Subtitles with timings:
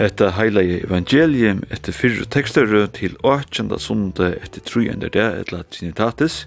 [0.00, 3.66] Hetta heila evangelium etter fyrre tekster til 8.
[3.76, 4.94] sunde etter 3.
[5.12, 6.46] det, etla Trinitatis,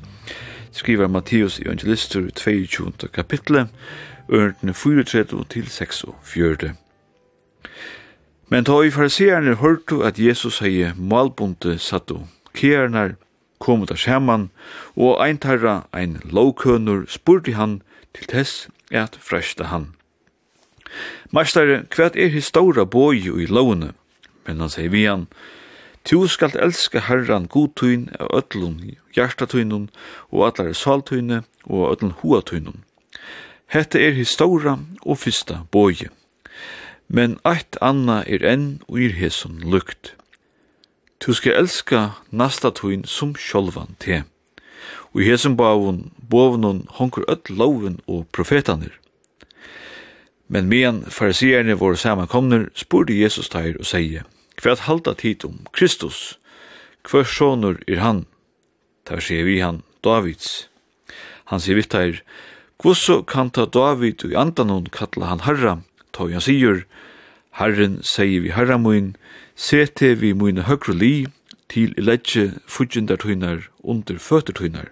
[0.74, 3.12] skriver Matteus evangelister 22.
[3.14, 3.70] kapitlet,
[4.26, 6.74] ørntene 34 til 46.
[8.50, 12.24] Men ta i fariseerne hørtu at Jesus hei malbunte sattu
[12.58, 13.20] kjernar,
[13.62, 14.50] komet av skjermann,
[14.98, 17.84] og ein tarra ein lovkønur spurte han
[18.18, 19.94] til tess at freshta han.
[21.32, 23.94] Mestare, kvært er histora boi i lovene?
[24.46, 25.28] Men han sier vi han,
[26.04, 29.86] Tu skalt elska herran godtun av ötlun hjartatunun
[30.32, 32.84] og allar saltunne og ötlun öllun.
[33.72, 36.10] Hette er historia og fyrsta boi.
[37.08, 40.14] Men eitt anna er enn og ir hesun lukt.
[41.24, 44.24] Tu skal elska nasta tun som sjolvan te.
[45.14, 49.00] Og i hesun bavun, bovnun honkur öll loven og profetanir.
[50.48, 54.28] Men medan fariserne våre samankomner, spurte Jesus teir og sier,
[54.62, 56.38] Hva at halda tid om Kristus?
[57.04, 58.26] Hva sonur er han?
[59.06, 60.68] Tar sier vi han, Davids.
[61.52, 62.22] Han sier vitt teir,
[62.80, 65.78] Kvosso kan ta David og i andanon kalla han Herra,
[66.12, 66.84] Ta han sier,
[67.60, 69.14] Herren sier vi Herra moin,
[69.56, 71.14] sete vi moin høgru li,
[71.70, 74.90] til i ledje tøynar under føtter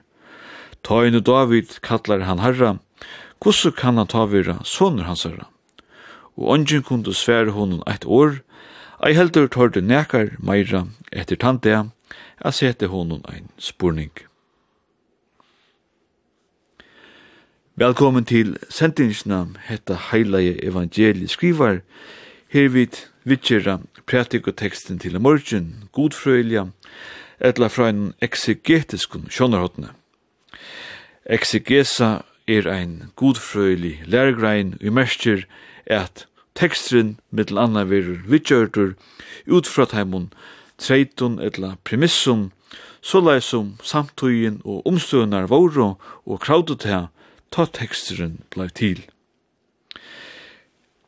[0.84, 2.80] Ta inn David kallar han Herra,
[3.42, 5.48] Hvordan kan han ta vera sonur hans herra?
[6.38, 8.44] Og ongen kunde svære honom eit år,
[9.02, 11.90] ei heldur tårde nekar meira etter tante,
[12.38, 14.12] a sete honom ein spurning.
[17.76, 21.82] Velkommen til sendingsna hetta heilige evangelie skrivar,
[22.54, 26.68] her vid vitsjera pratikoteksten til morgen, godfrøylja,
[27.40, 29.96] etla fra en exegetiskun sjånarhåttene.
[31.26, 35.46] Exegesa er ein godfrøylig lærgrein i mersker
[35.86, 36.26] at
[36.56, 38.96] tekstren mittel anna verur vitjørtur
[39.48, 40.32] utfra taimun
[40.78, 42.50] treitun etla premissum
[43.02, 47.08] såleis som samtugin og omstøvnar våro og kraudotea
[47.52, 49.02] ta tekstrin blei til.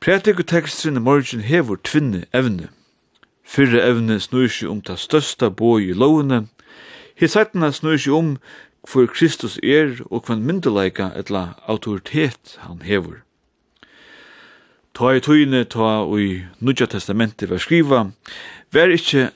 [0.03, 2.67] Prætikutekstrin i morgen hefur tvinne evne.
[3.43, 6.47] Fyrre evne snur seg om ta størsta boi i lovene,
[7.15, 8.29] Hisaitna snur seg om
[8.87, 13.21] hvor Kristus er og kvann myndeleika etla autoritet han hevur.
[14.93, 18.03] Ta i tøyne ta i Nudja Testamentet var skriva,
[18.69, 19.31] vær ikkje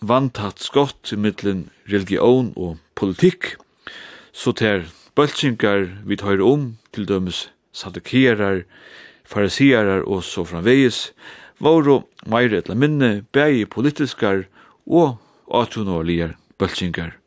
[0.00, 3.56] vantat skott i middelen religion og politikk,
[4.32, 8.62] så ter bøltsingar vi tar om til dømes sadukerar,
[9.28, 11.10] farisiarar og så framvegis,
[11.60, 14.46] våro meire etla minne, bægi politiskar
[14.86, 15.18] og
[15.52, 17.21] atunorligar bøltsingar.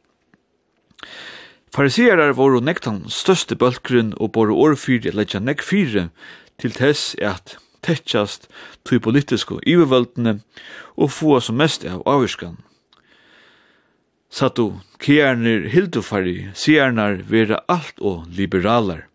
[1.75, 6.09] Fariserar var og nektan største bølgren og bare årfyrir leggja nekk fyrir
[6.61, 8.47] til tess at tettjast
[8.87, 10.39] tui politisku ivervøldene
[10.95, 12.55] og fua som mest av avirskan.
[14.31, 19.05] Sattu kjerner hildufari siernar vera alt og liberalar.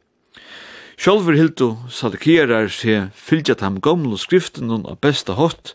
[1.01, 5.75] Sjálfur hildu sadukierar se fylgja tam gamlu skriftunum av besta hot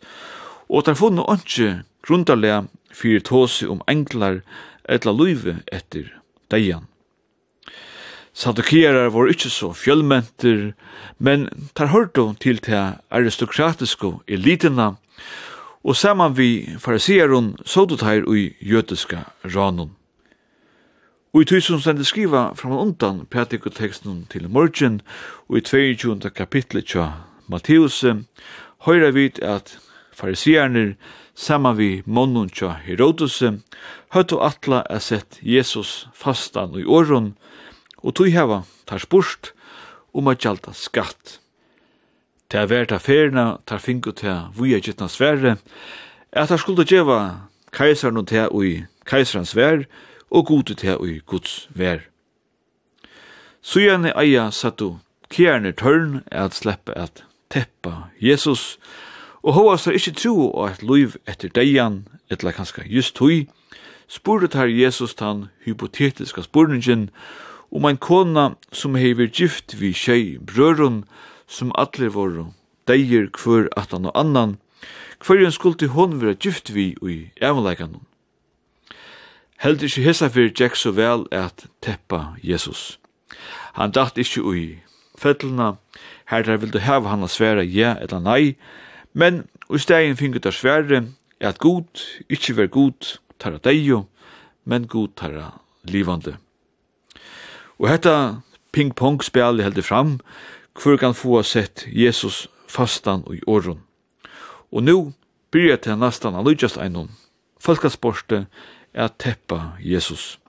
[0.70, 1.72] og tar funnu ontsi
[2.06, 4.44] grundarlega fyrir tåsi om englar
[4.90, 6.12] etla luive etter
[6.52, 6.88] deian.
[8.36, 10.74] Sadokierar var ikkje så fjellmenter,
[11.18, 14.96] men tar hørto til til aristokratisko elitina,
[15.84, 17.56] og saman vi fariseeron
[18.02, 19.24] her ui jødiska
[19.56, 19.96] ranun.
[21.34, 25.02] Og i tusen stendi skriva fram og undan pratikoteksten til morgen,
[25.50, 26.30] og i 22.
[26.30, 27.12] kapitlet tja
[27.48, 28.06] Matteus,
[28.86, 29.78] høyra vit at
[30.14, 30.96] fariseerne
[31.36, 33.60] saman vi monnun tja Herodose,
[34.16, 37.36] høyt atla er sett Jesus fastan i åron,
[38.00, 39.52] og tog heva tar spurt
[40.16, 41.40] om at gjalda skatt.
[42.50, 45.58] Ta vært vært affærene tar fingu til vuja gittna sverre,
[46.32, 47.20] at tar skulda djeva
[47.76, 49.84] kaisarnu og til ui kaiserans vær,
[50.32, 52.08] og gode til ui guds vær.
[53.62, 55.00] Sujane eia sattu
[55.30, 59.15] kjerne tørn er at sleppe at teppa Jesus, og
[59.46, 63.46] Og hovast er ikkje tro og eit liv etter deian, etla kanska just hui,
[64.10, 67.12] spurte tar Jesus tan hypotetiska spurningen
[67.70, 71.04] om ein kona som hever gift vi tjei brørun
[71.46, 72.48] som atler våre
[72.90, 74.58] deier kvør atan og annan,
[75.22, 78.02] kvørjen skulle hon vera gift vi ui evanleikan.
[79.58, 83.00] held ikkje hessa fyrir Jack så vel at teppa Jesus.
[83.74, 84.66] Han datt ikkje ui
[85.18, 85.78] fettelna,
[86.26, 88.56] her der vildu heva han a sværa ja eller nei,
[89.16, 91.06] Men i stegin fingur der sverre
[91.40, 94.06] er at god ikkje ver god tarra deio,
[94.66, 96.36] men god tarra livande.
[97.80, 98.42] Og hetta
[98.76, 100.18] ping-pong spjalli heldur fram,
[100.76, 103.80] hver kan få sett Jesus fastan og i åren.
[104.72, 105.14] Og nu
[105.52, 107.12] byrja til nastan han lydjast einon.
[107.60, 108.46] Falkasporte
[108.94, 110.40] er teppa Jesus.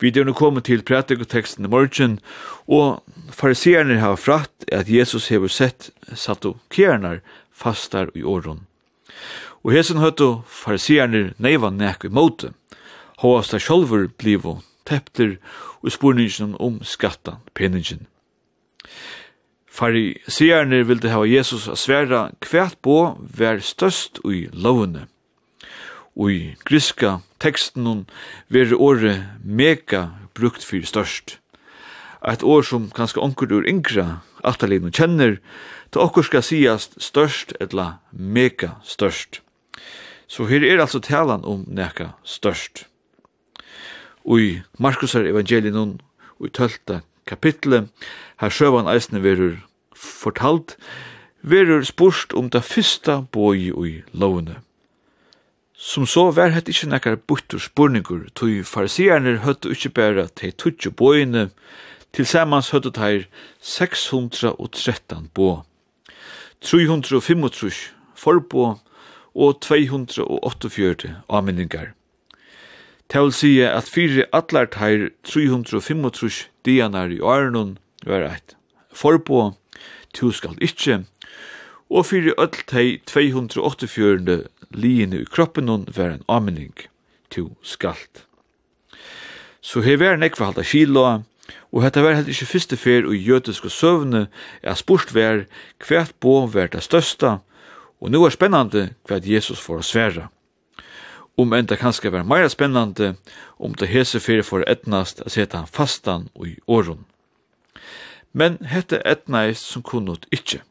[0.00, 2.20] Vi er nu kommet til prætikoteksten i morgen,
[2.66, 7.20] og fariserarna har fratt at Jesus hever sett sattu kjernar
[7.52, 8.66] fastar i åren.
[9.64, 12.52] Og hesen høttu fariserarna neiva nek i måte.
[13.22, 15.38] Håasta sjolver blivo tepter
[15.82, 18.06] og spurningen om skattan, peningen.
[19.74, 25.08] Fariserarna ville ha Jesus a sværa kvært på vær størst i lovene.
[26.14, 28.04] Og i griska teksten
[28.48, 31.38] ver året mega brukt fyrir størst.
[32.24, 35.38] Eit år som kanskje onkur ur yngra atterlivene kjenner,
[35.92, 39.42] til okkur skal siast størst etla mega størst.
[40.26, 42.86] Så her er altså talan om neka størst.
[44.24, 47.90] Ui Markus er evangelien og i tølta kapitlet,
[48.40, 49.58] her sjøvan eisne verur
[49.94, 50.78] fortalt,
[51.44, 54.62] verur spurst om det fyrsta boi ui lovene.
[55.76, 60.88] Som så var hett ikkje nekkar buttur spurningur, tui farisierne høttu ikkje bæra til tutsi
[60.90, 61.50] boine,
[62.14, 63.26] Tilsammans høttu teir
[63.58, 65.64] 613 bo.
[66.62, 68.76] 335 forbo
[69.34, 71.90] og 248 avmyndingar.
[73.10, 77.76] Det vil si at fire atlar teir 335 dianar i årenon
[78.06, 78.56] var eit
[78.94, 79.52] forbo,
[80.14, 81.02] tu skal ikkje,
[81.90, 84.38] og fire öll tei 248
[84.70, 86.74] liene i kroppen var en avmynding,
[87.30, 88.24] tu skalt.
[89.60, 91.24] Så her var nekva halda kilo,
[91.74, 94.28] Og hetta var helt ikkje fyrste fer og jødiske søvne
[94.62, 95.42] er spurt vær
[95.82, 97.40] kvært bo vær det størsta,
[98.00, 100.28] og nu er spennande kvært Jesus får sværa.
[101.36, 103.16] Om enda kanskje var meira spennande
[103.58, 107.02] om det hese fer for etnast at seta han fastan og i åren.
[108.32, 110.62] Men hette etnast som kunnot ikkje.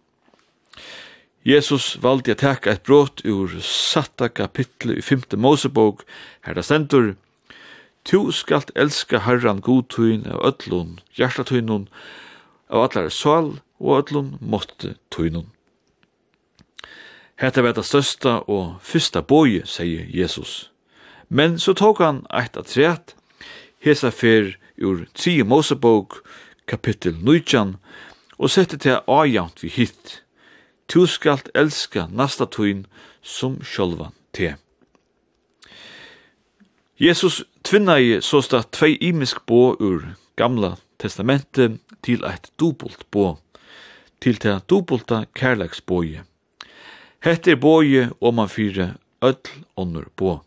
[1.44, 5.36] Jesus valde å teka eitt brot ur satta kapittel i 5.
[5.36, 6.06] Mosebok,
[6.48, 7.16] her det stendur,
[8.04, 11.88] Tu skalt elska Herran godtuin av ötlun, hjertatuinun,
[12.68, 15.48] av allar sval og ötlun måtte tuinun.
[17.40, 20.70] Hetta var det størsta og fyrsta boje, sier Jesus.
[21.30, 23.16] Men så tok han eit atræt,
[23.84, 26.22] hesa fer ur 3 Mosebok,
[26.68, 27.78] kapittel 19,
[28.38, 30.20] og sette til ajant vi hitt.
[30.88, 32.86] Tu skalt elska nasta tuin
[33.22, 34.60] som sjolvan til.
[37.04, 40.06] Jesus tvinna i såsta tvei imisk bo ur
[40.40, 43.40] gamla testamentet til eit dubult bo,
[44.24, 46.24] til til dubulta kærleiksboje.
[47.20, 50.40] Hette er boje om man fyre öll onnur bo.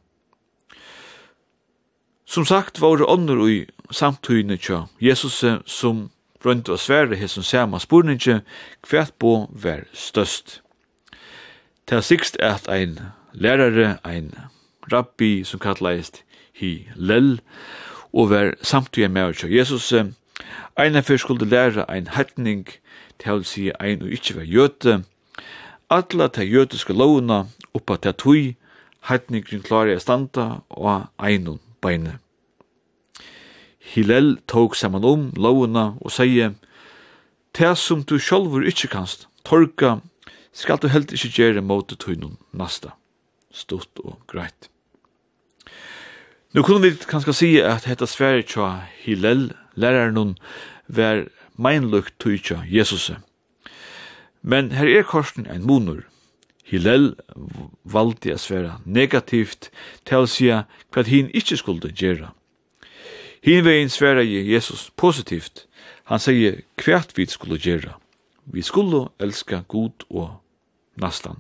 [2.25, 8.40] Som sagt var onnur ui samtøyne tja Jesus som brønt og svære hesson sama spurninge
[8.80, 10.62] kvært bo vær størst.
[11.87, 13.00] Ta sikst at ein
[13.35, 14.33] lærare, ein
[14.92, 16.23] rabbi som kallaist
[16.56, 17.40] Hillel,
[18.12, 19.92] og vær samtidig med oss Jesus.
[20.76, 22.66] Einar fyrir skulle læra ein hætning,
[23.18, 25.02] til å si ein og ikkje var jøte,
[25.88, 27.44] Alla ta jødiske lovna
[27.75, 28.56] oppa ta tui,
[29.06, 32.18] hætningrin klari standa og einun beine.
[33.78, 36.54] Hillel tók saman om lovna og seie,
[37.56, 40.00] Ta som du sjálfur ikkje kanst, torka,
[40.52, 42.90] skal du heldt ikkje gjere mot tuinun nasta.
[43.48, 44.68] Stort og greit.
[46.56, 50.30] Nu kunne vi kanskje si at hetta svære tja Hillel, læreren hun,
[50.88, 51.26] var
[51.60, 53.10] meinlukt tja Jesus.
[54.42, 56.00] Men her er korsen en monor.
[56.64, 57.12] Hillel
[57.84, 59.68] valde å sværa negativt
[60.08, 62.32] til å si hva hin ikke skulle gjøre.
[63.44, 65.66] Hin veien svære Jesus positivt.
[66.08, 67.92] Han sier hva vi skulle gjøre.
[68.46, 70.40] Vi skulle elska Gud og
[70.96, 71.36] nastan.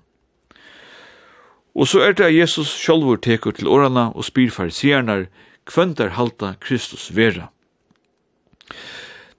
[1.76, 5.26] Og så er det at Jesus sjálfur tekur til årana og spyr farisiernar
[5.68, 7.50] hvem halta Kristus vera.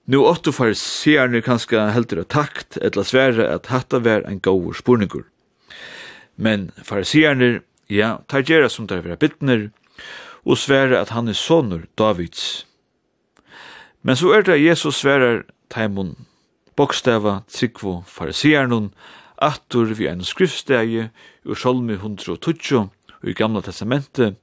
[0.06, 5.24] Nu åttu farisiernar kanska heldur av takt etla sværa at hatta ver ein gaur spurningur.
[6.36, 9.70] Men farisiernar, ja, tar gjerra som tar vera bittner
[10.44, 12.64] og svære at han er sonur Davids.
[14.02, 16.14] Men så er det Jesus sværar taimun
[16.76, 18.90] bokstava tryggvo farisiernar
[19.42, 21.08] attur vi en skriftstegi
[21.44, 22.90] ur Salmi og
[23.22, 24.36] i Gamla Testamentet,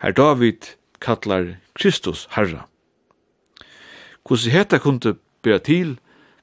[0.00, 2.68] her David kallar Kristus Herra.
[4.26, 5.98] Hvordan heta kunde bera til,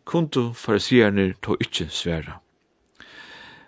[0.05, 2.39] kunde farisierner to ikkje sværa.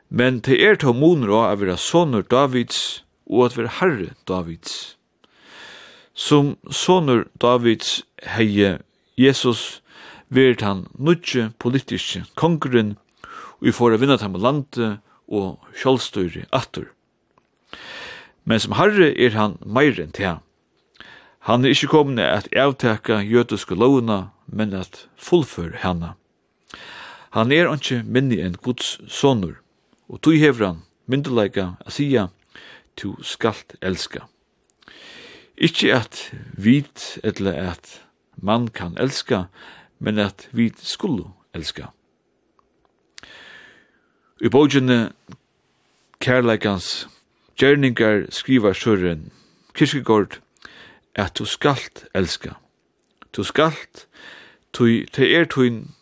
[0.09, 4.97] Men te er to moner av å være sonur Davids og at være herre Davids.
[6.13, 8.03] Som sonur Davids
[8.35, 8.77] heie
[9.17, 9.81] Jesus,
[10.29, 12.97] verit han nutje politiske kongren
[13.63, 14.97] og vi får å vinna dem landet
[15.31, 16.89] og kjølstøyre attur.
[18.43, 20.41] Men som herre er han meir enn til.
[21.47, 26.11] Han er ikkje kommende at avtaka jødiske lovuna, men at fullfør henne.
[27.31, 29.55] Han er ikkje minni enn Guds sonur,
[30.11, 32.27] og tog hever han myndelaga a sia,
[32.99, 34.27] tu skalt elska.
[35.55, 36.21] Ikkje at
[36.59, 38.01] vit, eller at
[38.35, 39.45] man kan elska,
[40.03, 41.93] men at vit skulle elska.
[44.41, 45.11] I bogene
[46.23, 47.07] kærleikans
[47.59, 49.27] gjerningar skriva sjøren
[49.77, 50.39] kyrkegård
[51.15, 52.55] at du skalt elska.
[53.33, 54.07] Du skalt,
[54.73, 55.93] tu, te er tuin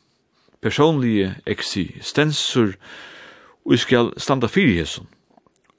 [0.62, 2.78] personlige eksistensur
[3.66, 5.10] og skal standa fyrir hesson.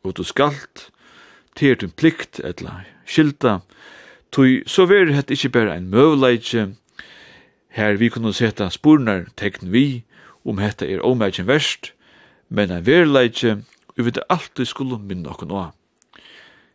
[0.04, 0.90] Og du skalt,
[1.56, 3.60] te er tuin plikt etla skilda,
[4.32, 6.68] tu så veri het ikkje berre ein møvleitje
[7.76, 10.04] her vi kunne seta spurnar tekn vi,
[10.44, 11.92] om hetta er omveikjen verst,
[12.52, 13.08] men en við
[13.96, 15.70] vi vet alltid skulle minna okken å.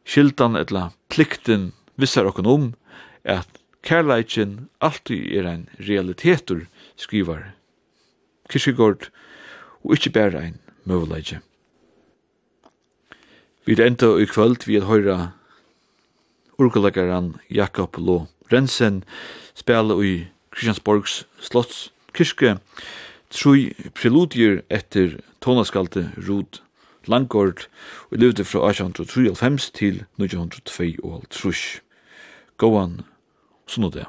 [0.05, 2.67] Skiltan etla plikten vissar okken om
[3.25, 3.49] at
[3.85, 7.53] kærleitjen alltid er ein realitetur, skrivar
[8.47, 9.09] Kyrkjegård,
[9.83, 11.41] og ikkje berre ein møvleitje.
[13.67, 15.17] Vi enda i kvöld vi er høyra
[16.57, 19.03] urgelagaren Jakob Lo Rensen
[19.57, 22.55] spela i Kristiansborgs slotts kyrkje,
[23.33, 26.61] troi preludier etter tonaskalte Rud
[27.07, 27.67] Langgård
[28.11, 31.79] og levde fra 1893 til 1902 og trus.
[32.57, 33.01] Gåan,
[33.69, 34.07] sånn og det.